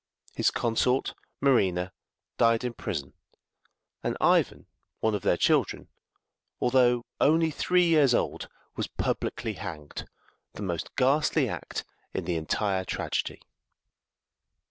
[0.33, 1.93] His consort, Marina,
[2.39, 3.13] died in prison,
[4.03, 4.65] and Ivan,
[4.99, 5.89] one of their children,
[6.59, 10.07] although only three years old, was publicly hanged
[10.53, 11.85] the most ghastly act
[12.15, 13.43] in the entire tragedy!